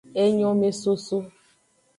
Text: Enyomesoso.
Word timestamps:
Enyomesoso. 0.23 1.17